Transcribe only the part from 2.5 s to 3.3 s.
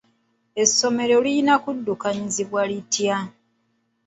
litya?